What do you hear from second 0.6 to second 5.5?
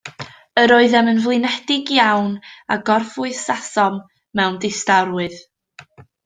oeddem yn flinedig iawn, a gorffwysasom mewn distawrwydd.